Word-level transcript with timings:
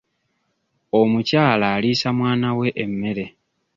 Omukyala 0.99 1.65
aliisa 1.75 2.09
mwana 2.17 2.49
we 2.57 2.67
emmere. 2.83 3.25